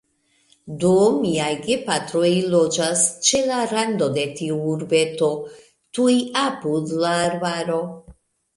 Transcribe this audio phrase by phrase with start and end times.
[0.83, 0.93] Do,
[1.25, 5.31] miaj gepatroj loĝas ĉe la rando de tiu urbeto,
[6.01, 7.81] tuj apud la arbaro.